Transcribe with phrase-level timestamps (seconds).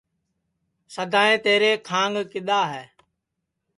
[0.95, 2.85] سدائیں تیرے کھانگ کدؔا ہے